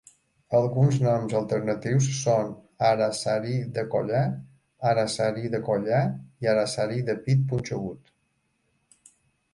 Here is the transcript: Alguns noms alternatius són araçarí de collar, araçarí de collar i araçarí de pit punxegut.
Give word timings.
Alguns 0.59 0.95
noms 1.07 1.33
alternatius 1.39 2.07
són 2.21 2.49
araçarí 2.87 3.53
de 3.77 3.83
collar, 3.93 4.23
araçarí 4.93 5.53
de 5.57 5.61
collar 5.69 6.03
i 6.47 6.53
araçarí 6.55 7.01
de 7.11 7.19
pit 7.29 7.45
punxegut. 7.53 8.15